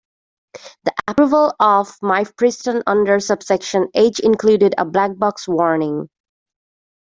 The 0.85 0.93
approval 1.07 1.53
of 1.59 1.95
mifepristone 1.99 2.81
under 2.87 3.19
subsection 3.19 3.89
H 3.93 4.17
included 4.19 4.73
a 4.79 4.83
black 4.83 5.11
box 5.15 5.47
warning. 5.47 6.09